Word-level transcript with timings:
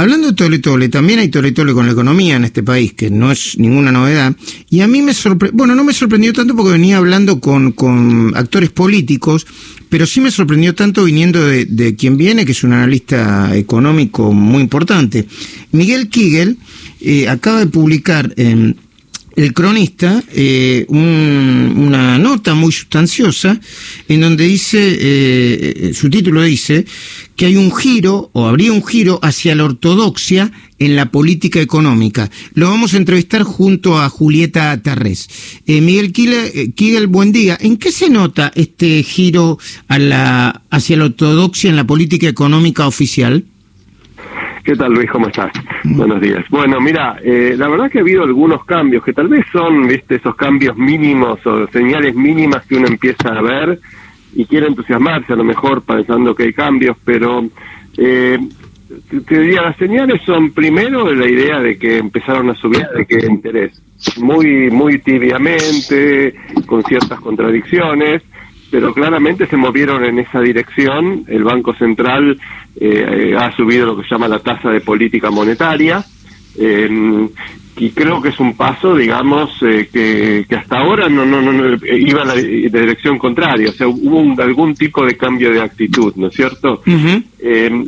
Hablando 0.00 0.28
de 0.28 0.32
tole 0.32 0.60
tole, 0.60 0.88
también 0.88 1.18
hay 1.18 1.28
tole 1.28 1.52
tole 1.52 1.74
con 1.74 1.84
la 1.84 1.92
economía 1.92 2.36
en 2.36 2.44
este 2.44 2.62
país, 2.62 2.94
que 2.94 3.10
no 3.10 3.30
es 3.30 3.58
ninguna 3.58 3.92
novedad. 3.92 4.34
Y 4.70 4.80
a 4.80 4.86
mí 4.86 5.02
me 5.02 5.12
sorprendió, 5.12 5.54
bueno, 5.58 5.74
no 5.74 5.84
me 5.84 5.92
sorprendió 5.92 6.32
tanto 6.32 6.56
porque 6.56 6.72
venía 6.72 6.96
hablando 6.96 7.38
con, 7.38 7.72
con 7.72 8.34
actores 8.34 8.70
políticos, 8.70 9.46
pero 9.90 10.06
sí 10.06 10.22
me 10.22 10.30
sorprendió 10.30 10.74
tanto 10.74 11.04
viniendo 11.04 11.44
de, 11.44 11.66
de 11.66 11.96
quien 11.96 12.16
viene, 12.16 12.46
que 12.46 12.52
es 12.52 12.64
un 12.64 12.72
analista 12.72 13.54
económico 13.54 14.32
muy 14.32 14.62
importante. 14.62 15.26
Miguel 15.72 16.08
Kigel 16.08 16.56
eh, 17.02 17.28
acaba 17.28 17.58
de 17.58 17.66
publicar 17.66 18.32
en 18.38 18.78
el 19.40 19.54
cronista 19.54 20.22
eh, 20.34 20.84
una 20.88 22.18
nota 22.18 22.54
muy 22.54 22.72
sustanciosa 22.72 23.58
en 24.06 24.20
donde 24.20 24.44
dice, 24.44 24.78
eh, 24.78 24.98
eh, 25.00 25.94
su 25.94 26.10
título 26.10 26.42
dice, 26.42 26.84
que 27.36 27.46
hay 27.46 27.56
un 27.56 27.74
giro, 27.74 28.28
o 28.34 28.46
habría 28.46 28.70
un 28.70 28.84
giro 28.84 29.18
hacia 29.22 29.54
la 29.54 29.64
ortodoxia 29.64 30.52
en 30.78 30.94
la 30.94 31.10
política 31.10 31.58
económica. 31.58 32.30
Lo 32.52 32.68
vamos 32.68 32.92
a 32.92 32.98
entrevistar 32.98 33.42
junto 33.42 33.98
a 33.98 34.10
Julieta 34.10 34.78
Tarrés. 34.82 35.28
Miguel 35.66 36.12
Kigel, 36.12 37.06
buen 37.06 37.32
día. 37.32 37.56
¿En 37.58 37.78
qué 37.78 37.92
se 37.92 38.10
nota 38.10 38.52
este 38.54 39.02
giro 39.02 39.58
hacia 39.88 40.96
la 40.98 41.04
ortodoxia 41.04 41.70
en 41.70 41.76
la 41.76 41.86
política 41.86 42.28
económica 42.28 42.86
oficial? 42.86 43.44
¿Qué 44.64 44.76
tal 44.76 44.92
Luis? 44.92 45.10
¿Cómo 45.10 45.28
estás? 45.28 45.50
Buenos 45.84 46.20
días. 46.20 46.44
Bueno, 46.50 46.80
mira, 46.80 47.16
eh, 47.22 47.54
la 47.56 47.68
verdad 47.68 47.90
que 47.90 47.98
ha 47.98 48.02
habido 48.02 48.24
algunos 48.24 48.64
cambios 48.64 49.02
que 49.02 49.12
tal 49.12 49.28
vez 49.28 49.46
son, 49.50 49.88
viste, 49.88 50.16
esos 50.16 50.36
cambios 50.36 50.76
mínimos 50.76 51.44
o 51.46 51.66
señales 51.68 52.14
mínimas 52.14 52.66
que 52.66 52.76
uno 52.76 52.86
empieza 52.86 53.30
a 53.30 53.40
ver 53.40 53.80
y 54.34 54.44
quiere 54.44 54.66
entusiasmarse 54.66 55.32
a 55.32 55.36
lo 55.36 55.44
mejor 55.44 55.82
pensando 55.82 56.34
que 56.34 56.44
hay 56.44 56.52
cambios, 56.52 56.96
pero 57.04 57.42
eh, 57.96 58.38
te 59.26 59.40
diría, 59.40 59.62
las 59.62 59.76
señales 59.76 60.20
son 60.26 60.50
primero 60.52 61.12
la 61.12 61.26
idea 61.26 61.58
de 61.60 61.78
que 61.78 61.98
empezaron 61.98 62.50
a 62.50 62.54
subir 62.54 62.86
de 62.94 63.06
que 63.06 63.26
interés, 63.26 63.82
muy, 64.18 64.70
muy 64.70 64.98
tibiamente, 64.98 66.34
con 66.66 66.82
ciertas 66.84 67.18
contradicciones, 67.20 68.22
pero 68.70 68.94
claramente 68.94 69.46
se 69.46 69.56
movieron 69.56 70.04
en 70.04 70.18
esa 70.18 70.40
dirección. 70.40 71.24
El 71.26 71.44
Banco 71.44 71.74
Central 71.74 72.38
eh, 72.80 73.34
ha 73.36 73.50
subido 73.56 73.86
lo 73.86 73.96
que 73.96 74.04
se 74.04 74.10
llama 74.10 74.28
la 74.28 74.38
tasa 74.38 74.70
de 74.70 74.80
política 74.80 75.30
monetaria. 75.30 76.04
Eh, 76.56 77.28
y 77.76 77.90
creo 77.90 78.20
que 78.20 78.28
es 78.28 78.38
un 78.38 78.56
paso, 78.56 78.94
digamos, 78.94 79.50
eh, 79.62 79.88
que, 79.90 80.44
hasta 80.54 80.78
ahora 80.80 81.08
no, 81.08 81.24
no, 81.24 81.40
no, 81.40 81.76
iba 81.82 82.22
en 82.22 82.28
la 82.28 82.34
dirección 82.34 83.16
contraria, 83.16 83.70
o 83.70 83.72
sea, 83.72 83.88
hubo 83.88 84.42
algún 84.42 84.74
tipo 84.74 85.06
de 85.06 85.16
cambio 85.16 85.50
de 85.50 85.62
actitud, 85.62 86.12
¿no 86.16 86.26
es 86.26 86.34
cierto? 86.34 86.82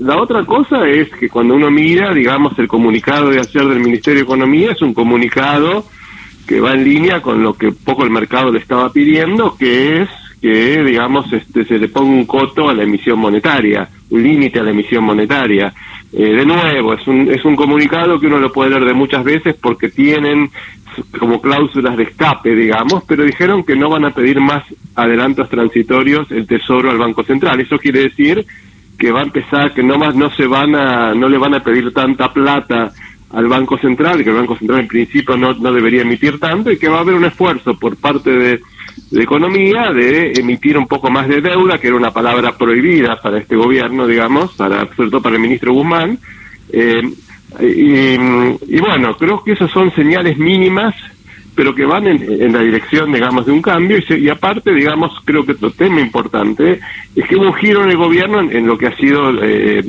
la 0.00 0.16
otra 0.20 0.44
cosa 0.44 0.88
es 0.88 1.08
que 1.10 1.28
cuando 1.28 1.54
uno 1.54 1.70
mira, 1.70 2.12
digamos, 2.12 2.58
el 2.58 2.66
comunicado 2.66 3.30
de 3.30 3.38
ayer 3.38 3.64
del 3.64 3.78
Ministerio 3.78 4.20
de 4.20 4.24
Economía 4.24 4.72
es 4.72 4.82
un 4.82 4.92
comunicado 4.92 5.86
que 6.48 6.60
va 6.60 6.74
en 6.74 6.84
línea 6.84 7.22
con 7.22 7.42
lo 7.42 7.54
que 7.54 7.70
poco 7.70 8.02
el 8.02 8.10
mercado 8.10 8.50
le 8.50 8.58
estaba 8.58 8.92
pidiendo, 8.92 9.56
que 9.56 10.02
es 10.02 10.08
que, 10.46 10.84
digamos, 10.84 11.32
este, 11.32 11.64
se 11.64 11.76
le 11.76 11.88
ponga 11.88 12.12
un 12.12 12.24
coto 12.24 12.68
a 12.68 12.72
la 12.72 12.84
emisión 12.84 13.18
monetaria, 13.18 13.88
un 14.10 14.22
límite 14.22 14.60
a 14.60 14.62
la 14.62 14.70
emisión 14.70 15.02
monetaria. 15.02 15.74
Eh, 16.12 16.34
de 16.34 16.46
nuevo, 16.46 16.94
es 16.94 17.04
un, 17.08 17.28
es 17.28 17.44
un 17.44 17.56
comunicado 17.56 18.20
que 18.20 18.28
uno 18.28 18.38
lo 18.38 18.52
puede 18.52 18.70
leer 18.70 18.84
de 18.84 18.94
muchas 18.94 19.24
veces 19.24 19.56
porque 19.60 19.88
tienen 19.88 20.48
como 21.18 21.40
cláusulas 21.40 21.96
de 21.96 22.04
escape, 22.04 22.54
digamos, 22.54 23.02
pero 23.08 23.24
dijeron 23.24 23.64
que 23.64 23.74
no 23.74 23.90
van 23.90 24.04
a 24.04 24.12
pedir 24.12 24.40
más 24.40 24.62
adelantos 24.94 25.50
transitorios 25.50 26.30
el 26.30 26.46
Tesoro 26.46 26.92
al 26.92 26.98
Banco 26.98 27.24
Central. 27.24 27.58
Eso 27.58 27.76
quiere 27.78 28.02
decir 28.02 28.46
que 28.96 29.10
va 29.10 29.22
a 29.22 29.24
empezar, 29.24 29.74
que 29.74 29.82
no 29.82 29.98
más 29.98 30.14
no 30.14 30.30
se 30.30 30.46
van 30.46 30.76
a, 30.76 31.12
no 31.12 31.28
le 31.28 31.38
van 31.38 31.54
a 31.54 31.64
pedir 31.64 31.92
tanta 31.92 32.32
plata 32.32 32.92
al 33.30 33.48
Banco 33.48 33.76
Central, 33.78 34.22
que 34.22 34.30
el 34.30 34.36
Banco 34.36 34.56
Central 34.56 34.80
en 34.80 34.88
principio 34.88 35.36
no, 35.36 35.52
no 35.54 35.72
debería 35.72 36.02
emitir 36.02 36.38
tanto 36.38 36.70
y 36.70 36.78
que 36.78 36.88
va 36.88 36.98
a 36.98 37.00
haber 37.00 37.14
un 37.14 37.24
esfuerzo 37.24 37.78
por 37.78 37.96
parte 37.96 38.30
de 38.30 38.60
de 39.10 39.22
Economía 39.22 39.92
de 39.92 40.32
emitir 40.32 40.76
un 40.76 40.86
poco 40.86 41.10
más 41.10 41.28
de 41.28 41.40
deuda, 41.40 41.78
que 41.78 41.88
era 41.88 41.96
una 41.96 42.12
palabra 42.12 42.56
prohibida 42.56 43.20
para 43.20 43.38
este 43.38 43.56
gobierno, 43.56 44.06
digamos, 44.06 44.54
para, 44.54 44.88
sobre 44.94 45.10
todo 45.10 45.22
para 45.22 45.36
el 45.36 45.42
ministro 45.42 45.72
Guzmán. 45.72 46.18
Eh, 46.72 47.02
y, 47.60 48.78
bueno, 48.80 49.16
creo 49.16 49.42
que 49.42 49.52
esas 49.52 49.70
son 49.70 49.94
señales 49.94 50.36
mínimas, 50.36 50.94
pero 51.56 51.74
que 51.74 51.86
van 51.86 52.06
en, 52.06 52.52
la 52.52 52.60
dirección, 52.60 53.10
digamos, 53.10 53.46
de 53.46 53.52
un 53.52 53.62
cambio. 53.62 53.98
Y, 54.10 54.28
aparte, 54.28 54.74
digamos, 54.74 55.10
creo 55.24 55.44
que 55.44 55.52
otro 55.52 55.70
tema 55.70 56.02
importante 56.02 56.80
es 57.16 57.26
que 57.26 57.34
hubo 57.34 57.46
un 57.46 57.54
giro 57.54 57.82
en 57.82 57.90
el 57.90 57.96
gobierno 57.96 58.40
en, 58.40 58.66
lo 58.66 58.76
que 58.76 58.88
ha 58.88 58.96
sido 58.96 59.42
eh, 59.42 59.82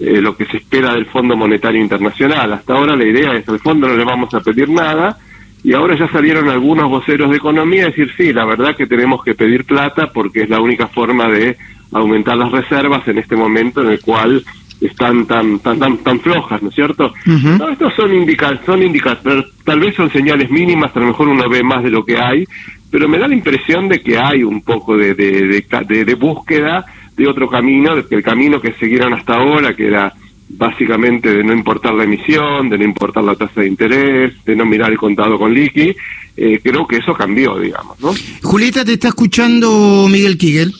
eh, 0.00 0.20
lo 0.20 0.36
que 0.36 0.44
se 0.44 0.58
espera 0.58 0.92
del 0.92 1.06
Fondo 1.06 1.34
Monetario 1.34 1.80
Internacional. 1.80 2.52
Hasta 2.52 2.74
ahora 2.74 2.94
la 2.94 3.06
idea 3.06 3.32
es 3.34 3.44
que 3.46 3.52
al 3.52 3.58
fondo 3.60 3.88
no 3.88 3.96
le 3.96 4.04
vamos 4.04 4.34
a 4.34 4.40
pedir 4.40 4.68
nada, 4.68 5.18
y 5.64 5.72
ahora 5.72 5.96
ya 5.96 6.06
salieron 6.08 6.50
algunos 6.50 6.90
voceros 6.90 7.30
de 7.30 7.38
economía 7.38 7.84
a 7.84 7.86
decir, 7.86 8.12
sí, 8.18 8.30
la 8.34 8.44
verdad 8.44 8.76
que 8.76 8.86
tenemos 8.86 9.24
que 9.24 9.34
pedir 9.34 9.64
plata 9.64 10.10
porque 10.12 10.42
es 10.42 10.50
la 10.50 10.60
única 10.60 10.88
forma 10.88 11.26
de 11.26 11.56
aumentar 11.90 12.36
las 12.36 12.52
reservas 12.52 13.08
en 13.08 13.16
este 13.16 13.34
momento 13.34 13.80
en 13.80 13.92
el 13.92 14.00
cual 14.00 14.44
están 14.86 15.26
tan 15.26 15.58
tan 15.60 15.78
tan, 15.78 15.98
tan 15.98 16.20
flojas, 16.20 16.62
¿no 16.62 16.68
es 16.68 16.74
cierto? 16.74 17.12
no, 17.26 17.68
estos 17.68 17.94
son 17.94 18.14
indicadores, 18.14 18.60
son 18.66 18.82
indicadores, 18.82 19.46
tal 19.64 19.80
vez 19.80 19.94
son 19.94 20.10
señales 20.10 20.50
mínimas, 20.50 20.94
a 20.94 21.00
lo 21.00 21.06
mejor 21.06 21.28
uno 21.28 21.48
ve 21.48 21.62
más 21.62 21.82
de 21.82 21.90
lo 21.90 22.04
que 22.04 22.18
hay, 22.18 22.44
pero 22.90 23.08
me 23.08 23.18
da 23.18 23.28
la 23.28 23.34
impresión 23.34 23.88
de 23.88 24.00
que 24.00 24.18
hay 24.18 24.42
un 24.42 24.62
poco 24.62 24.96
de, 24.96 25.14
de, 25.14 25.64
de, 25.88 26.04
de 26.04 26.14
búsqueda 26.14 26.84
de 27.16 27.28
otro 27.28 27.48
camino, 27.48 27.94
de 27.96 28.06
que 28.06 28.16
el 28.16 28.22
camino 28.22 28.60
que 28.60 28.72
siguieron 28.74 29.14
hasta 29.14 29.36
ahora, 29.36 29.74
que 29.74 29.86
era 29.86 30.12
básicamente 30.48 31.32
de 31.32 31.42
no 31.42 31.52
importar 31.52 31.94
la 31.94 32.04
emisión, 32.04 32.68
de 32.68 32.78
no 32.78 32.84
importar 32.84 33.24
la 33.24 33.34
tasa 33.34 33.60
de 33.62 33.68
interés, 33.68 34.44
de 34.44 34.56
no 34.56 34.64
mirar 34.64 34.90
el 34.90 34.98
contado 34.98 35.38
con 35.38 35.52
liqui, 35.52 35.94
eh, 36.36 36.60
creo 36.62 36.86
que 36.86 36.96
eso 36.96 37.14
cambió, 37.14 37.58
digamos, 37.58 37.98
¿no? 38.00 38.12
Julieta, 38.42 38.84
te 38.84 38.94
está 38.94 39.08
escuchando 39.08 40.06
Miguel 40.10 40.36
Kigel. 40.36 40.74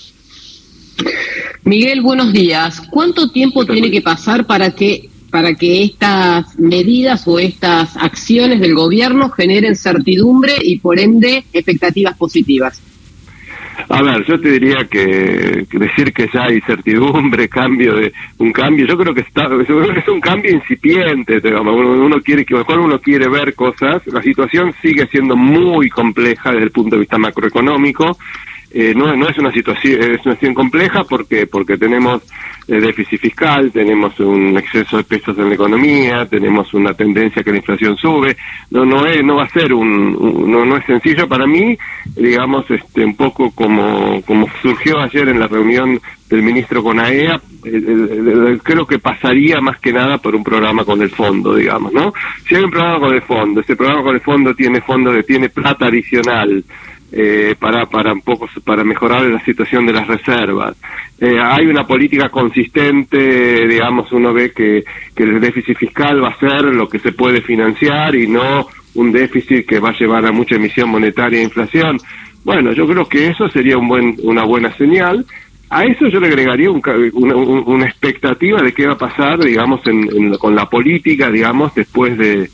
Miguel, 1.65 2.03
buenos 2.03 2.33
días. 2.33 2.81
¿Cuánto 2.91 3.31
tiempo 3.31 3.65
tiene 3.65 3.91
que 3.91 4.03
pasar 4.03 4.47
para 4.47 4.71
que 4.71 5.09
para 5.31 5.55
que 5.55 5.83
estas 5.83 6.57
medidas 6.61 7.27
o 7.27 7.41
estas 7.41 7.97
acciones 7.97 8.61
del 8.61 8.73
gobierno 8.73 9.31
generen 9.31 9.75
certidumbre 9.75 10.53
y 10.63 10.79
por 10.79 11.01
ende 11.01 11.43
expectativas 11.53 12.17
positivas? 12.17 12.81
A 13.89 14.03
ver, 14.03 14.25
yo 14.27 14.39
te 14.39 14.53
diría 14.53 14.85
que, 14.89 15.67
decir 15.73 16.13
que 16.13 16.29
ya 16.33 16.45
hay 16.45 16.61
certidumbre, 16.61 17.49
cambio 17.61 17.95
de 17.95 18.13
un 18.39 18.53
cambio, 18.53 18.87
yo 18.87 18.97
creo 18.97 19.13
que 19.13 19.23
está 19.23 19.47
es 19.47 20.09
un 20.09 20.21
cambio 20.21 20.53
incipiente, 20.53 21.41
digamos, 21.41 21.75
uno, 21.75 22.21
quiere 22.21 22.45
que 22.45 22.55
mejor 22.55 22.79
uno 22.79 23.01
quiere 23.01 23.29
ver 23.29 23.55
cosas, 23.55 24.07
la 24.07 24.23
situación 24.23 24.73
sigue 24.81 25.09
siendo 25.09 25.35
muy 25.35 25.89
compleja 25.91 26.53
desde 26.53 26.67
el 26.67 26.71
punto 26.71 26.95
de 26.95 27.01
vista 27.01 27.19
macroeconómico, 27.19 28.17
eh, 28.77 28.93
no, 28.93 29.15
no 29.15 29.29
es 29.29 29.39
una 29.39 29.53
situación 29.53 30.03
es 30.03 30.09
una 30.09 30.35
situación 30.35 30.53
compleja 30.53 31.05
porque 31.05 31.47
porque 31.47 31.79
tenemos 31.79 32.23
eh, 32.67 32.81
déficit 32.81 33.21
fiscal, 33.21 33.71
tenemos 33.71 34.19
un 34.19 34.59
exceso 34.59 34.97
de 34.97 35.05
pesos 35.05 35.39
en 35.39 35.49
la 35.49 35.55
economía, 35.55 36.27
tenemos 36.27 36.75
una 36.75 36.93
tendencia 36.93 37.45
que 37.45 37.53
la 37.53 37.59
inflación 37.59 37.97
sube, 37.97 38.37
no 38.71 38.85
no 38.85 39.07
es 39.07 39.23
no 39.25 39.37
va 39.37 39.45
a 39.45 39.49
ser 39.51 39.73
un, 39.73 40.51
no 40.51 40.65
no 40.65 40.77
es 40.77 40.85
sencillo 40.87 41.29
para 41.29 41.47
mí, 41.47 41.79
digamos 42.17 42.69
este 42.69 43.05
un 43.05 43.15
poco 43.15 43.53
como 43.53 44.21
como 44.23 44.49
surgió 44.61 44.99
ayer 44.99 45.29
en 45.29 45.39
la 45.39 45.47
reunión 45.47 46.01
del 46.29 46.43
ministro 46.43 46.83
con 46.83 46.99
AEA, 46.99 47.41
eh, 47.65 48.59
creo 48.61 48.87
que 48.87 48.99
pasaría 48.99 49.61
más 49.61 49.79
que 49.79 49.93
nada 49.93 50.19
por 50.19 50.35
un 50.35 50.43
programa 50.43 50.85
con 50.85 51.01
el 51.01 51.11
fondo, 51.11 51.55
digamos, 51.55 51.93
¿no? 51.93 52.13
Si 52.49 52.57
hay 52.57 52.65
un 52.65 52.71
programa 52.71 52.99
con 52.99 53.15
el 53.15 53.23
fondo, 53.23 53.61
ese 53.61 53.77
programa 53.77 54.03
con 54.03 54.17
el 54.17 54.21
fondo 54.21 54.53
tiene 54.53 54.81
fondo 54.81 55.13
que 55.13 55.23
tiene 55.23 55.49
plata 55.49 55.87
adicional 55.87 56.65
eh, 57.17 57.55
para 57.57 57.87
para 57.87 58.13
un 58.13 58.23
poco 58.23 58.49
para 58.65 58.83
mejorar 58.83 59.23
la 59.23 59.45
situación 59.45 59.87
de 59.87 59.93
las 59.93 60.07
reservas. 60.09 60.77
Eh, 61.21 61.39
hay 61.41 61.67
una 61.67 61.87
política 61.87 62.29
consistente, 62.29 63.69
digamos, 63.69 64.11
uno 64.11 64.33
ve 64.33 64.51
que, 64.51 64.83
que 65.15 65.23
el 65.23 65.41
déficit 65.41 65.77
fiscal 65.77 66.25
va 66.25 66.31
a 66.31 66.39
ser 66.41 66.65
lo 66.65 66.89
que 66.89 66.99
se 66.99 67.13
puede 67.13 67.41
financiar 67.41 68.17
y 68.17 68.27
no 68.27 68.67
un 68.95 69.13
déficit 69.13 69.65
que 69.65 69.79
va 69.79 69.91
a 69.91 69.99
llevar 69.99 70.27
a 70.27 70.33
mucha 70.33 70.57
emisión 70.57 70.89
monetaria 70.89 71.39
e 71.39 71.45
inflación. 71.45 71.99
Bueno, 72.43 72.73
yo 72.73 72.85
creo 72.89 73.09
que 73.09 73.29
eso 73.29 73.49
sería 73.49 73.79
un 73.79 73.87
buen, 73.87 74.17
una 74.25 74.45
buena 74.45 74.77
señal. 74.77 75.25
A 75.71 75.85
eso 75.85 76.09
yo 76.09 76.19
le 76.19 76.27
agregaría 76.27 76.69
una, 76.71 77.87
expectativa 77.87 78.61
de 78.61 78.73
qué 78.73 78.87
va 78.87 78.95
a 78.95 78.99
pasar, 78.99 79.39
digamos, 79.39 79.83
con 80.39 80.55
la 80.55 80.69
política, 80.69 81.31
digamos, 81.31 81.75
después 81.77 82.19
de, 82.19 82.51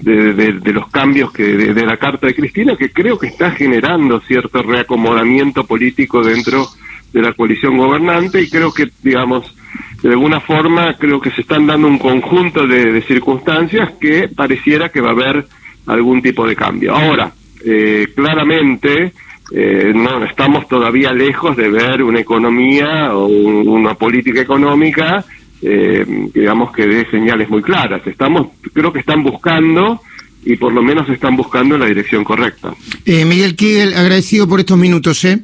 de, 0.00 0.72
los 0.72 0.88
cambios 0.88 1.32
que 1.32 1.44
de, 1.44 1.86
la 1.86 1.96
carta 1.96 2.26
de 2.26 2.34
Cristina, 2.34 2.76
que 2.76 2.92
creo 2.92 3.18
que 3.18 3.26
está 3.28 3.50
generando 3.50 4.20
cierto 4.20 4.62
reacomodamiento 4.62 5.64
político 5.64 6.22
dentro 6.22 6.68
de 7.12 7.20
la 7.20 7.32
coalición 7.32 7.76
gobernante 7.76 8.40
y 8.40 8.48
creo 8.48 8.72
que, 8.72 8.88
digamos, 9.02 9.54
de 10.02 10.10
alguna 10.10 10.40
forma 10.40 10.96
creo 10.98 11.20
que 11.20 11.30
se 11.30 11.42
están 11.42 11.66
dando 11.66 11.88
un 11.88 11.98
conjunto 11.98 12.66
de, 12.66 13.02
circunstancias 13.02 13.90
que 14.00 14.28
pareciera 14.28 14.88
que 14.88 15.00
va 15.00 15.10
a 15.10 15.12
haber 15.12 15.46
algún 15.86 16.22
tipo 16.22 16.46
de 16.46 16.56
cambio. 16.56 16.94
Ahora, 16.94 17.32
eh, 17.64 18.08
claramente, 18.14 19.12
eh, 19.52 19.92
no 19.94 20.24
estamos 20.24 20.66
todavía 20.68 21.12
lejos 21.12 21.56
de 21.56 21.68
ver 21.68 22.02
una 22.02 22.20
economía 22.20 23.14
o 23.14 23.26
una 23.26 23.94
política 23.94 24.40
económica 24.40 25.24
eh, 25.62 26.04
digamos 26.34 26.72
que 26.72 26.86
dé 26.86 27.08
señales 27.10 27.48
muy 27.48 27.62
claras. 27.62 28.06
Estamos, 28.06 28.48
creo 28.72 28.92
que 28.92 28.98
están 28.98 29.22
buscando 29.22 30.00
y 30.44 30.56
por 30.56 30.72
lo 30.72 30.82
menos 30.82 31.08
están 31.08 31.36
buscando 31.36 31.78
la 31.78 31.86
dirección 31.86 32.24
correcta. 32.24 32.74
Eh, 33.04 33.24
Miguel 33.24 33.54
Kigel, 33.54 33.94
agradecido 33.94 34.48
por 34.48 34.60
estos 34.60 34.76
minutos, 34.76 35.24
¿eh? 35.24 35.38